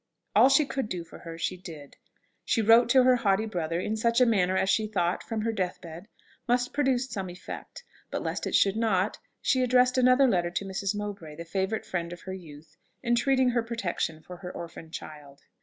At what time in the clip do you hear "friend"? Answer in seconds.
11.85-12.11